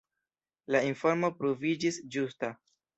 La 0.75 0.81
informo 0.89 1.31
pruviĝis 1.43 2.05
ĝusta. 2.19 2.55